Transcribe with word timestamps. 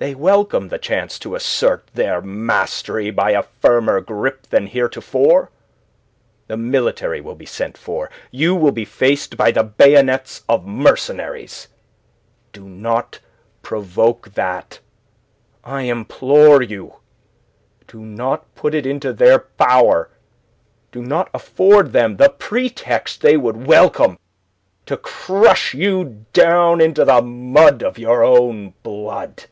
They 0.00 0.14
will 0.14 0.20
welcome 0.22 0.68
the 0.68 0.78
chance 0.78 1.18
to 1.18 1.34
assert 1.34 1.88
their 1.92 2.20
mastery 2.20 3.10
by 3.10 3.32
a 3.32 3.42
firmer 3.42 4.00
grip 4.00 4.46
than 4.46 4.68
heretofore. 4.68 5.50
The 6.46 6.56
military 6.56 7.20
will 7.20 7.34
be 7.34 7.44
sent 7.46 7.76
for. 7.76 8.08
You 8.30 8.54
will 8.54 8.70
be 8.70 8.84
faced 8.84 9.36
by 9.36 9.50
the 9.50 9.64
bayonets 9.64 10.44
of 10.48 10.64
mercenaries. 10.64 11.66
Do 12.52 12.62
not 12.68 13.18
provoke 13.62 14.34
that, 14.34 14.78
I 15.64 15.80
implore 15.82 16.62
you. 16.62 16.94
Do 17.88 17.98
not 18.00 18.54
put 18.54 18.76
it 18.76 18.86
into 18.86 19.12
their 19.12 19.40
power, 19.40 20.10
do 20.92 21.02
not 21.02 21.28
afford 21.34 21.90
them 21.90 22.18
the 22.18 22.28
pretext 22.28 23.20
they 23.20 23.36
would 23.36 23.66
welcome 23.66 24.16
to 24.86 24.96
crush 24.96 25.74
you 25.74 26.24
down 26.32 26.80
into 26.80 27.04
the 27.04 27.20
mud 27.20 27.82
of 27.82 27.98
your 27.98 28.22
own 28.22 28.74
blood." 28.84 29.46